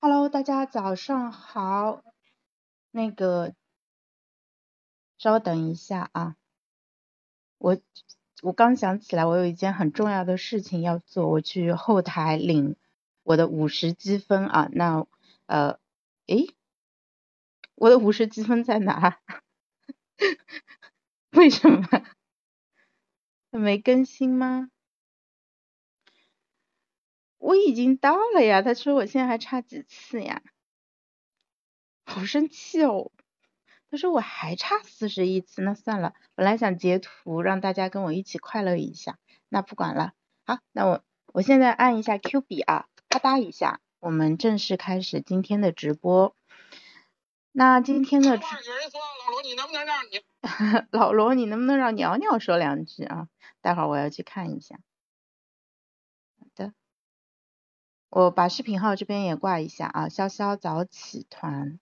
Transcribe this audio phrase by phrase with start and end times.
[0.00, 2.04] Hello，大家早上好。
[2.92, 3.52] 那个，
[5.18, 6.36] 稍等一下啊，
[7.58, 7.76] 我
[8.42, 12.76] 我刚想起来，我有一件很重要的事情要做，我去后台领
[13.24, 14.68] 我的五十积分啊。
[14.72, 15.04] 那
[15.46, 15.80] 呃，
[16.28, 16.46] 诶，
[17.74, 19.18] 我的五十积分在哪？
[21.32, 21.88] 为什么
[23.50, 24.70] 没更新吗？
[27.38, 30.42] 我已经到了呀，他说我现在还差几次呀？
[32.04, 33.12] 好生气哦！
[33.90, 40.12] 他说我还差四十一次，那算了，本来想截图让大家跟我一起快乐一下，那不管了。
[40.44, 46.34] 好，那我我现在按一下 Q 笔啊，啪嗒一下，我们正式开始今天的直播。
[47.52, 50.20] 那今天的有人说老罗，你能不能让你
[50.92, 53.28] 老罗，你能不能让鸟鸟说两句啊？
[53.60, 54.78] 待会儿我要去看一下。
[58.12, 61.78] 我把视频号这边也挂一下啊，潇潇早起团。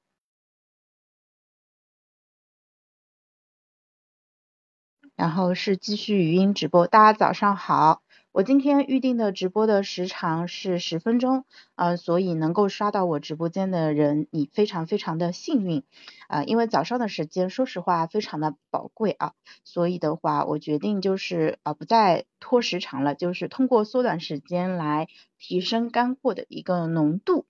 [5.17, 8.03] 然后是继续语音直播，大家早上好。
[8.37, 15.85] 我今天预定的直播的时长是十分钟，呃，所以能够刷到我直播间的人，你非常非常的幸运，
[16.29, 19.33] 啊，因为早上的时间说实话非常的宝贵啊，
[19.65, 27.47] 所以的话我决定就是啊不再拖时长了，就是通过缩短时间来提升干货的一个浓度，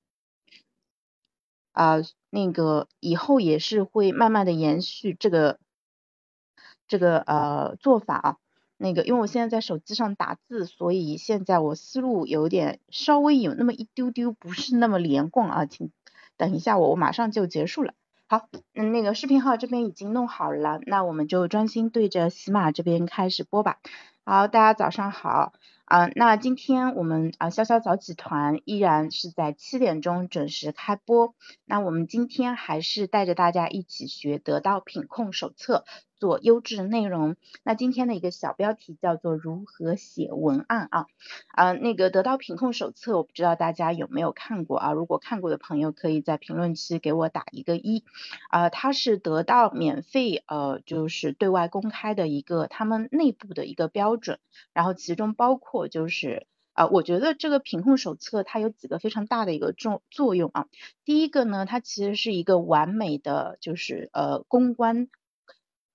[1.73, 1.97] 啊，
[2.31, 5.59] 那个以后也是会慢慢的延续这个
[6.87, 8.37] 这个呃做法啊。
[8.79, 15.91] 那个，因为我现在在手机上打字，所以现在我思路有点稍微有那么一丢丢不是那么连贯啊，请
[16.37, 17.95] 等一下我，我马上就结束了。
[18.29, 23.79] 好，嗯，那个视频号这边已经弄好了，那我们就专心对着喜马这边开始播吧。
[24.25, 25.53] 好，大家早上好。
[25.85, 31.37] 啊，那今天我们啊潇潇早起团依然是在七点钟准时开播。
[31.65, 35.85] 那我们今天还是带着大家一起学得到品控手册，
[36.19, 37.37] 做优质内容。
[37.63, 41.07] 那今天的一个小标题叫做如何写文案啊？
[41.49, 44.93] 啊，那个得到品控手册，我不知道大家有没有看过啊？
[44.93, 48.05] 如果看过的朋友，可以在评论区给我打一个一。
[48.51, 54.39] 啊，它是得到免费呃，就是对外公开的一个他们内部的一个标准，
[54.73, 55.87] 然后其中包括。
[55.89, 60.67] 就是啊，我觉得这个品控手册它有几个非常大的一个作作用啊。
[61.05, 65.09] 第一个呢，它其实是一个完美的，就是呃公关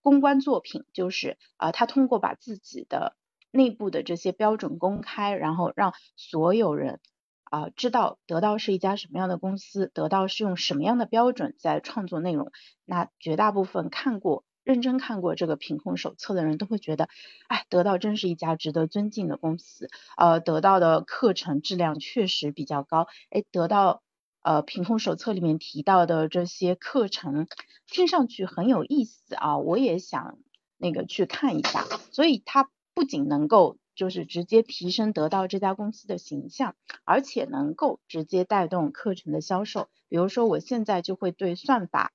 [0.02, 3.16] 公关作品，就是啊，他通过把自己的
[3.52, 7.00] 内部的这些标准公开，然后让所有人
[7.44, 12.52] 啊知道得到是一家什么样的公司，得到是用什么样的标准在创作内容。
[12.86, 14.44] 那绝大部分看过。
[14.64, 17.10] 认真看过这个品控手册的人都会觉得，
[17.48, 24.04] 哎，得到真是一家值得尊敬的公司，呃，得到的课程质量确实比较高，哎，得到
[24.42, 27.48] 呃品控手册里面提到的这些课程，
[27.88, 30.38] 听上去很有意思啊，我也想
[30.78, 42.12] 那个去看一下，所以它不仅能够就是直接提升得到这家公司的形象，而且能够直接带动课程的销售，比如说我现在就会对算法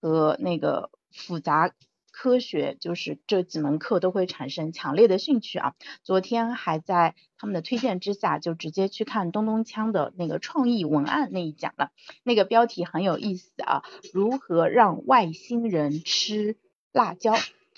[0.00, 0.90] 和那个。
[1.16, 1.72] 复杂
[2.16, 5.74] 科学就是这几门课都会产生强烈的兴趣啊！
[6.04, 11.90] 昨天还在他们的推荐之下，就直接去看东东锵的那个创意文案那一讲了。
[12.22, 13.82] 那个标题很有意思啊，
[14.12, 16.56] 如何让外星人吃
[16.92, 17.34] 辣椒？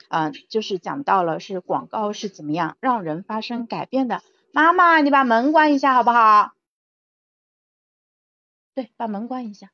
[0.08, 4.22] 嗯，就是讲到了是广告是怎么样让人发生改变的。
[4.52, 6.52] 妈妈，你把门关一下好不好？
[8.74, 9.70] 对，把门关一下。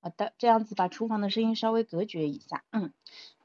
[0.00, 2.92] 好的，这样子把厨房的声音稍微隔绝一下，嗯，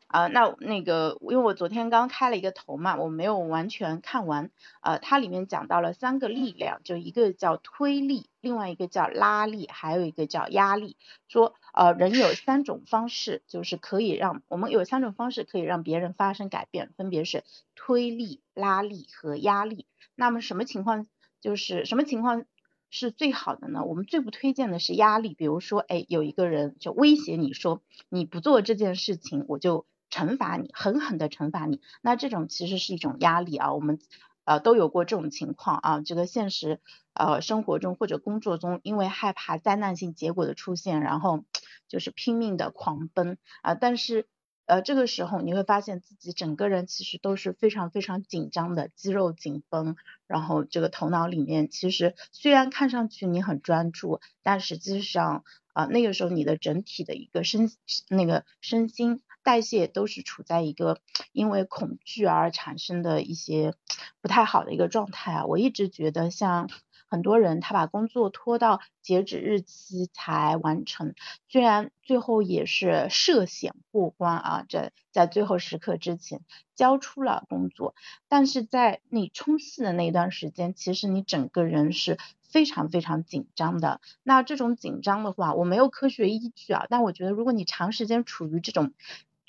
[0.06, 10.96] 啊，那那个，因为我昨天刚开了一个头嘛，我没有完全看完，呃，它里面讲到了三个力量，就一个叫推力，另外一个叫拉力，还有一个叫压力，
[11.28, 17.44] 说，呃，人有三种方式，就是可以让我们有三种方式可以让别人发生改变，分别是
[17.74, 19.88] 推力、拉力和压力。
[20.13, 21.07] 那么什么情况，
[21.42, 22.45] 就是什么情况？
[22.94, 23.84] 是最好的呢。
[23.84, 31.81] 我们最不推荐的是压力，比如说，哎，有一个人就威胁你说，你不做这件事情，我就惩罚你，狠狠的惩罚你。
[32.04, 33.74] 那这种其实是一种压力啊。
[33.74, 33.98] 我们
[34.45, 36.01] 呃都有过这种情况啊。
[36.01, 36.80] 这个现实
[37.16, 41.44] 呃生活中或者工作中，因为害怕灾难性结果的出现，然后
[41.88, 43.74] 就是拼命的狂奔啊。
[43.74, 44.28] 但是
[44.65, 49.95] 呃，这个时候你会发现自己整个人其实都是非常非常紧张的，肌肉紧绷，
[50.25, 55.44] 然后这个头脑里面其实虽然看上去你很专注，但实际上
[55.74, 57.69] 啊那个时候你的整体的一个身
[58.10, 61.00] 那个身心代谢都是处在一个
[61.33, 63.74] 因为恐惧而产生的一些
[64.21, 65.45] 不太好的一个状态啊。
[65.45, 66.69] 我一直觉得像。
[67.13, 71.13] 很多人他把工作拖到截止日期才完成，
[71.48, 76.42] 虽然最后也是涉险过关啊，在在最后时刻之前
[76.74, 77.94] 交出了工作，
[78.27, 84.01] 但是在你冲刺的那一段时间，其实你整个人是非常非常紧张的。
[84.24, 88.92] 那这种紧张的话，我没有科学依据啊，但我觉得如果你长时间处于这种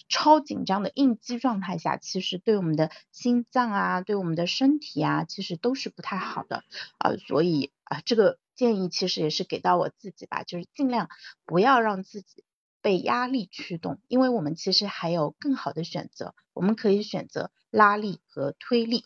[0.09, 6.63] 超紧张的应激状态下，其实对我们的心脏啊，对我们的身体啊，其实都是不太好的
[6.99, 7.17] 啊。
[7.17, 11.09] 所以啊，这个建议其实也是给到我自己吧，就是尽量
[11.47, 12.45] 不要让自己
[12.83, 19.05] 被压力驱动，因为我们其实还有更好的选择，我们可以选择拉力和推力。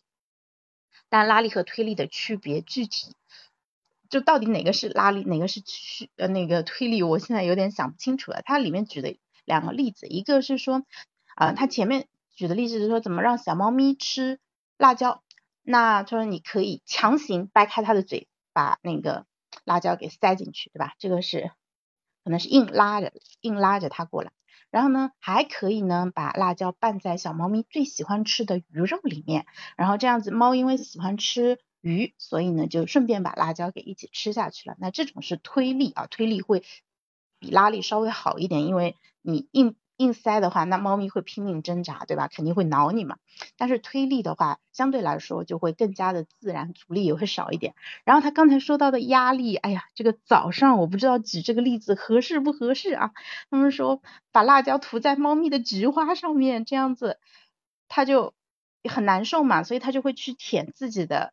[1.08, 3.14] 但拉力和推力的区别具体，
[4.10, 8.42] 就到底哪个是拉力，哪个是驱呃那个推力，我现在有点想不清楚了。
[8.44, 9.16] 它里面举的。
[9.48, 10.84] 两个例子，一个是说，
[11.34, 14.38] 啊，他前面举的例子是说怎么让小猫咪吃
[14.76, 15.22] 辣椒，
[15.62, 19.24] 那他说你可以强行掰开它的嘴，把那个
[19.64, 20.92] 辣椒给塞进去，对吧？
[20.98, 21.50] 这个是
[22.22, 23.10] 可能是硬拉着，
[23.40, 24.30] 硬拉着它过来。
[24.70, 29.46] 然后呢，还可以呢把辣椒拌在小猫咪最喜欢吃的鱼肉里面，
[29.78, 34.76] 然后这样子猫因为喜欢吃鱼，所以呢就顺便把辣椒给一起吃下去了。
[34.78, 36.62] 那这种是推力啊，推力会。
[37.40, 42.28] 比拉力稍微好一点，因为你硬硬塞的话，那猫咪会拼命挣扎，对吧？
[42.28, 43.16] 肯定会挠你嘛。
[43.56, 47.74] 但是推力的话，相对来说就会更加的自然，阻力也会少一点。
[48.04, 53.10] 然后他刚才说到的压力，哎呀，这个早上我不知道举这个例子合适不合适啊？
[53.50, 54.00] 他们说
[54.30, 57.18] 把辣椒涂在猫咪的菊花上面，这样子
[57.88, 58.34] 它就
[58.88, 61.32] 很难受嘛，所以它就会去舔自己的。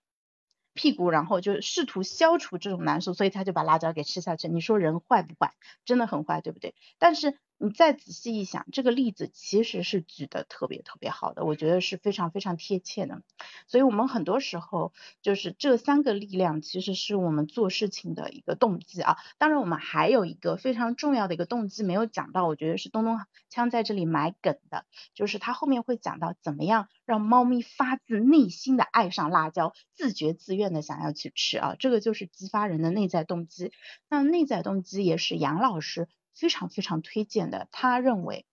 [0.78, 4.50] 屁股，然后就试图消除这种难受，所以他就把辣椒给吃下去。
[4.50, 5.54] 你说人坏不坏？
[5.86, 6.76] 真的很坏，对不对？
[7.00, 7.38] 但是。
[7.57, 13.22] 你再仔细一想，这个例子其实是举的特别特别好的，我觉得是非常非常贴切的。
[13.66, 14.92] 所以，我们很多时候
[15.22, 19.18] 就是这三个力量，其实是我们做事情的一个动机啊。
[19.38, 23.18] 当然，我们还有一个非常重要的一个动机没有讲到，我觉得是东东
[23.50, 31.75] 枪在这里埋梗的，就是他后面会讲到怎么样让猫咪发自内心的爱上辣椒，自觉自愿的想要去吃啊。
[31.80, 33.72] 这个就是激发人的内在动机。
[34.10, 36.10] 那内在动机也是杨老师。
[36.36, 38.46] 非常非常推荐的，他认为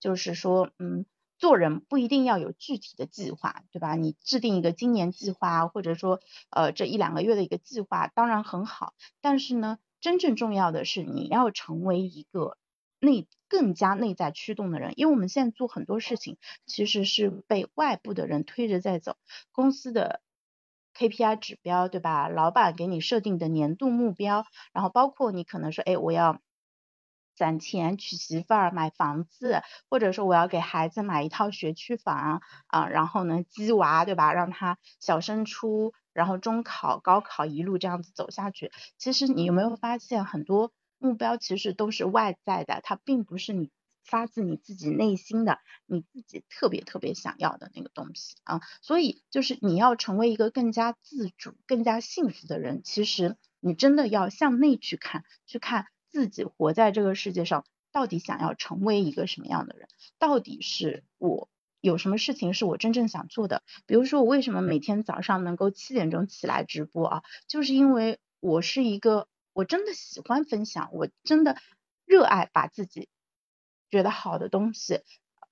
[0.00, 1.06] 就是说，嗯，
[1.38, 3.94] 做人不一定要有具体的计划，对吧？
[3.94, 6.20] 你制定一个今年计划，或者说
[6.50, 8.94] 呃这一两个月的一个计划，当然很好。
[9.20, 12.56] 但是呢，真正重要的是你要成为一个
[12.98, 19.16] 内更加内在驱动的人，因为我们现在做很多事情其实是被外部的人推着在走，
[19.52, 20.20] 公司的
[20.94, 22.28] KPI 指标，对吧？
[22.28, 26.40] 老板给你设定的年度目标，然后包括你可能说，哎，我要。
[27.38, 34.32] 攒钱娶媳妇儿、买房子，或者说我要给孩子买一套学区房啊，然后呢，鸡娃对吧？
[34.34, 38.72] 让他小升初，然后中考、高考一路这样子走下去。
[38.98, 43.70] 其实你有没有发现，很多目标其实都是外在的，它并不是你
[44.04, 48.60] 发自你自己内心的，你自己特别特别想要的那个东西啊。
[48.82, 55.86] 所以就是你要成为一个更加自主、更加幸福的人，其实你真的要向内去看，去看。
[56.10, 59.88] 自己活在这个世界上，到底想要成为一个什么样的人？
[60.18, 61.48] 到底是我
[61.80, 63.62] 有什么事情是我真正想做的？
[63.86, 67.22] 比如说，我为什么每天早上能够七点钟起来直播啊？
[67.46, 71.56] 就是因为我是一个我真的喜欢分享，我真的
[72.04, 73.08] 热爱把自己
[73.90, 75.00] 觉得好的东西。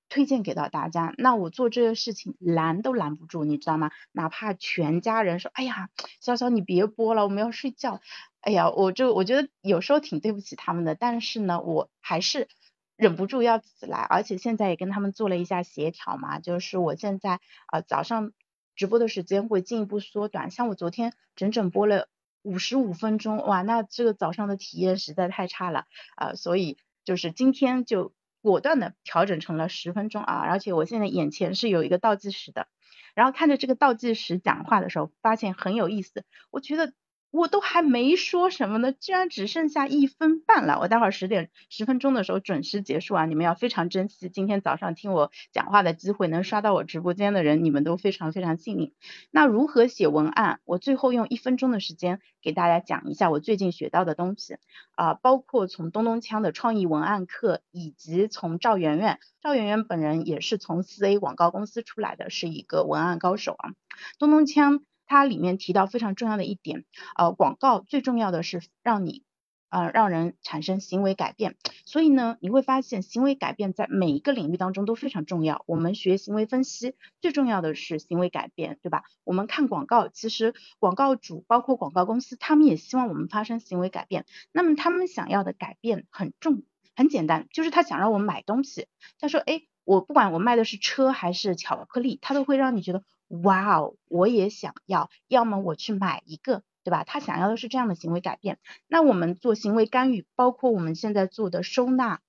[0.09, 3.91] 推荐给到大家，那我做这个事情拦都拦不住，你知道吗？
[4.13, 5.91] 哪怕全家人说，哎呀，
[6.23, 8.01] 潇潇你别播了，我们要睡觉。
[8.47, 12.47] 哎呀，我就我觉得有时候挺对不起他们的，但是呢，我还是
[12.95, 18.31] 忍不住要起来，而且现在也跟他们做了一下协调嘛，就是我现在啊早上
[18.77, 22.07] 直播的时间会进一步缩短，像我昨天整整播了
[22.43, 28.13] 五十五分钟，哇，那这个早上的体验实在太差了啊，所以就是今天就。
[28.43, 32.69] 果断的调整成了十分钟啊，而且我现在眼前是有一个倒计时的，
[33.17, 36.93] 然后看着这个倒计时讲话的时候，发现很有意思，我觉得。
[37.37, 40.79] 我都还没说什么呢，居然只剩下一分半了。
[40.81, 43.27] 我待会儿十点十分钟的时候准时结束啊！
[43.27, 48.95] 你们要非常珍惜今天早上听我讲话的机会，能刷到我直播间的人，你们都非常非常幸运。
[49.31, 50.61] 那如何写文案？
[50.65, 54.57] 我最后用一分钟的时间给大家讲一下我最近学到的东西
[54.95, 63.75] 啊，包括从东东锵的创意文案课，以及从赵媛媛，赵媛媛本人也是从四 A 广告公司出来的，是一个文案高手啊。
[64.19, 64.81] 东东锵。
[65.07, 66.85] 它里面提到非常重要的一点，
[67.17, 69.23] 呃，广告最重要的是让你
[69.69, 71.57] 呃，让人产生行为改变。
[71.85, 75.65] 所以呢，你会发现行为改变在每一个领域当中都非常重要。
[75.67, 79.03] 我们学行为分析，最重要的是行为改变，对吧？
[79.25, 84.25] 我们看广告，其实广告主包括广告公司，他们也希望我们发生行为改变。
[84.53, 86.63] 那么他们想要的改变很重，
[86.95, 88.87] 很简单，就是他想让我们买东西。
[89.19, 96.63] 他说，哎，我不管我卖的是车还是巧克力，他都会让你觉得，哇哦，我也想要，要么我去买一个。
[96.87, 97.03] 对吧？
[97.03, 98.61] 他想要的是这样的行为改变。
[98.87, 102.21] 那我们做行为干预，包括我们现在做的收纳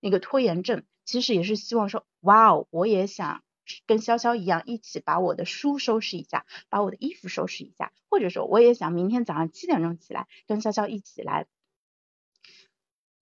[0.00, 3.44] 那个拖延症，其实也是希望说，哇哦，我也想
[3.86, 11.46] 跟潇潇一样，一起把我的书收拾一下，把我的衣服收拾一下，或者说我也想明天早上七点钟起来，跟潇潇一起来。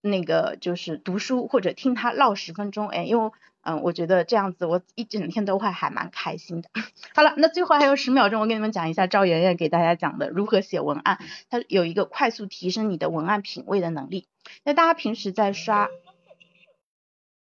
[0.01, 3.31] 那个就是读书或者听他唠十分钟，哎，因为
[3.61, 6.69] 嗯，我觉得这样子我一整天都会还蛮开心的。
[7.13, 14.27] 好了，那最后还有十秒钟，我给你们讲一下赵媛媛给大家讲的如何写文案，它有一个快速提升你的文案品味的能力。
[14.63, 15.89] 那大家平时在刷，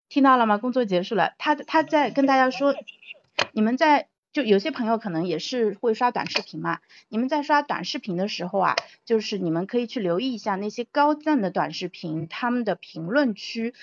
[0.08, 0.60] 听到了吗？
[0.60, 2.76] 工作结束了，他他在跟大家说，
[3.52, 4.08] 你们在。
[4.36, 8.76] 就有些朋友可能也是会刷短视频嘛，你们在刷短视频的时候啊，
[9.06, 13.74] 就是你们可以去留意一下那些高赞的短视频，他们的评论区，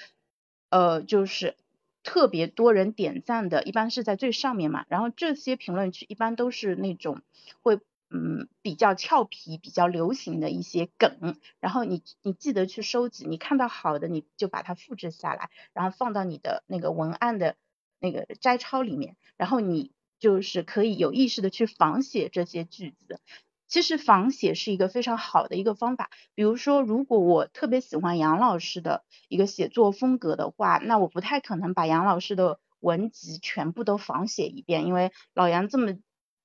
[0.68, 1.56] 呃，就是
[2.02, 4.84] 特别多人点赞的，一般是在最上面嘛。
[4.90, 7.22] 然后这些评论区一般都是那种
[7.62, 7.80] 会
[8.10, 17.56] 嗯比较俏皮、比较流行的一些梗，然后你你记得去收集，你看到好的你就把它复制下来，然后放到你的那个文案的
[18.00, 19.92] 那个摘抄里面，然后你。
[20.22, 23.18] 就是可以有意识的去仿写这些句子，
[23.66, 26.10] 其实仿写是一个非常好的一个方法。
[26.36, 35.96] 比如说，如果我特别喜欢杨老师的一个写作风格的话，那我不太可能把杨老师的文集全部都仿写一遍，因为老杨这么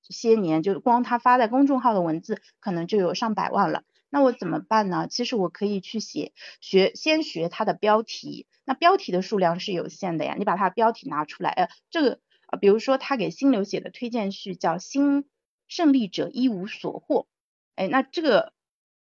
[0.02, 3.84] 些年，就光他发在公众号的文字可能就有上百万了。
[4.10, 5.06] 那我怎么办呢？
[5.08, 12.18] 其实我可以去写学，先学他的标题，那标题的数量是有限的呀，你把它标题拿出来，呃，这个。
[12.48, 15.28] 啊，比如说他给新流写的推荐序叫“新
[15.68, 17.28] 胜利者一无所获”，
[17.76, 18.54] 哎，那这个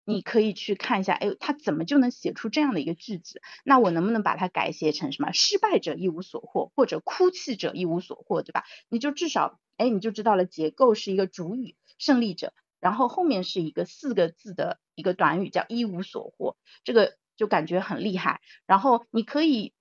[0.05, 3.41] 你可以去看一下，哎，他怎么就能写出这样的一个句子？
[3.65, 8.65] 那我能不能把它改写成什么“失败者一无所获”或者“哭泣者一无所获”，对吧？
[8.89, 18.41] 你就至少，哎，你就知道了结构是一个主语“胜利者”，然后后面是一个四个字的一个短语叫“一无所获”，这个就感觉很厉害。
[18.67, 19.73] 然后你可以。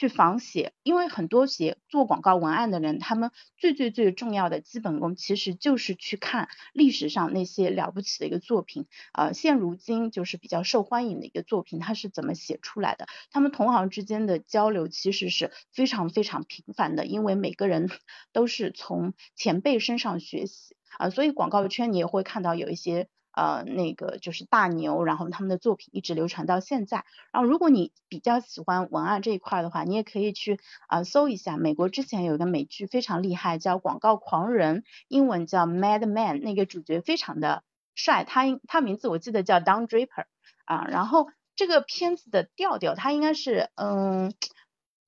[0.00, 13.08] 去仿写，因为很多写做广告文案的人，他们最最最重要的基本功，其实就是去看历史上那些了不起的一个作品，呃，现如今就是比较受欢迎的一个作品，它是怎么写出来的？
[13.30, 17.90] 他们同行之间的交流其实是非常非常频繁的，因为每个人
[18.32, 23.08] 都是从前辈身上学习啊，所以广告圈你也会看到有一些。
[23.32, 27.04] 呃，那个就是大牛，然后他们的作品一直流传到现在。
[27.32, 30.58] 然后，如果你比较喜欢文案这一块的话，你也可以去
[30.88, 37.62] 啊搜一下，美国之前有一个美剧非常厉害，叫《广告狂人》，英文叫 Mad Men，那个主角非常的
[37.94, 40.24] 帅，他他名字我记得叫 Don Draper
[40.64, 40.86] 啊。
[40.88, 44.32] 然后这个片子的调调，它应该是嗯。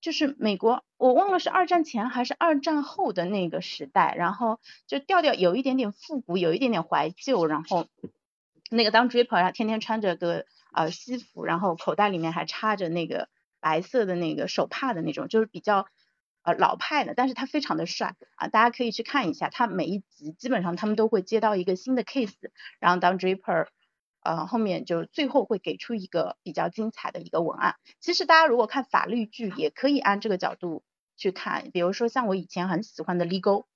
[0.04, 7.88] 就是美国，我忘了是二战前还是二战后的那个时代，然后就调调有一点点复古，有一点点怀旧，然后
[8.70, 13.28] 那个当 draper，他天天穿着个呃西服，然后口袋里面还插着那个
[13.58, 15.88] 白色的那个手帕的那种，就是比较
[16.44, 22.30] 呃老派的，但是他非常的帅啊，大家可以去看一下，他每一集基本上他们都会接到一个新的 case，
[22.78, 23.66] 然后当 draper。
[24.24, 27.74] 呃，后面就最后会给出一个比较精彩的一个文案。
[27.98, 30.84] 其实大家如果看法律剧，也可以按这个角度
[31.22, 31.70] 去看。
[31.70, 33.66] 比如说像我以前很喜欢的 Legal，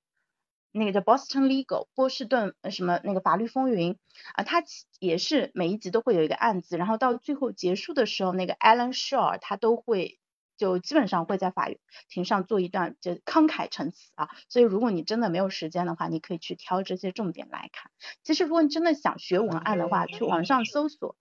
[0.72, 3.96] 那个叫 Boston Legal，波士顿什么那个法律风云
[4.34, 4.64] 啊，它
[4.98, 10.18] 也是每一集都会有一个案子，然后到最后结束的时候，那个 Alan Shaw 他都会。
[10.58, 11.68] 就基本上会在法
[12.08, 17.90] 庭上做一段就慷慨陈词啊，所以如果你真的没有时间的话，你可以去挑这些重点来看。
[18.22, 21.14] 其实如果你真的想学文案的话，去网上搜索，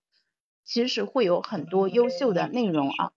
[0.63, 3.11] 其实会有很多优秀的内容啊。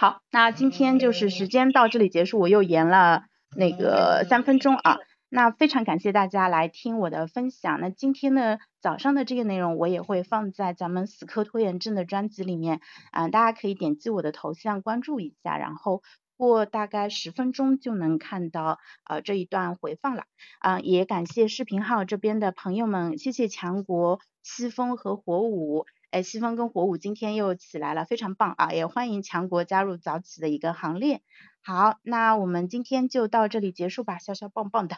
[0.00, 3.24] 好，那今天就是时间到这里结束，我又延了
[3.56, 4.98] 那个三分钟啊。
[5.28, 7.80] 那非常感谢大家来听我的分享。
[7.80, 16.04] 那今天呢早上的这个内容我也会放在咱们死磕拖延症的专辑里面啊，大家可以点击我的头像关注一下，然后
[16.36, 20.22] 过大概十分钟就能看到呃这一段回放了
[20.60, 20.78] 啊。
[20.78, 25.86] 也感谢视频号这边的朋友们，谢谢强国、西风和火舞。
[26.10, 28.72] 哎，西方跟火舞今天又起来了，非常棒啊！
[28.72, 31.22] 也欢迎强国加入早起的一个行列。
[31.60, 34.96] 好，那我们今天就到这里结束吧，潇潇棒棒的。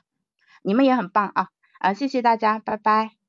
[0.62, 1.48] 你们也很棒啊，
[1.78, 3.19] 啊，谢谢大家，拜拜。